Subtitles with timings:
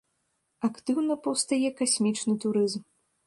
[0.67, 2.81] Актыўна паўстае касмічны турызм.